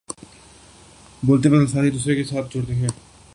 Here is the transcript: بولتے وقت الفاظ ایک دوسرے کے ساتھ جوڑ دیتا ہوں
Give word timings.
بولتے 1.23 1.49
وقت 1.49 1.59
الفاظ 1.59 1.83
ایک 1.83 1.93
دوسرے 1.93 2.15
کے 2.15 2.23
ساتھ 2.23 2.53
جوڑ 2.53 2.63
دیتا 2.63 2.79
ہوں 2.79 2.99